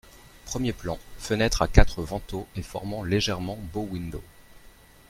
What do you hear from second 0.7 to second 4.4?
plan, fenêtre à quatre vantaux et formant légèrement bow-window.